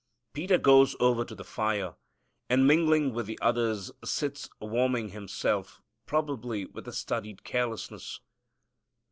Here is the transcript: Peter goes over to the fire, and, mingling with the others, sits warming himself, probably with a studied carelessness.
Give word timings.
Peter 0.33 0.57
goes 0.57 0.95
over 0.99 1.23
to 1.23 1.35
the 1.35 1.43
fire, 1.43 1.93
and, 2.49 2.65
mingling 2.65 3.13
with 3.13 3.27
the 3.27 3.37
others, 3.39 3.91
sits 4.03 4.49
warming 4.59 5.09
himself, 5.09 5.79
probably 6.07 6.65
with 6.65 6.87
a 6.87 6.91
studied 6.91 7.43
carelessness. 7.43 8.19